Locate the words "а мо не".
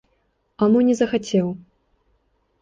0.63-0.95